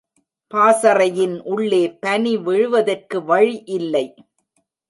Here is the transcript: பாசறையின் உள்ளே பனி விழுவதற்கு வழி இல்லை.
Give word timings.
பாசறையின் 0.53 1.35
உள்ளே 1.43 1.81
பனி 1.99 2.33
விழுவதற்கு 2.37 3.19
வழி 3.23 3.63
இல்லை. 3.77 4.05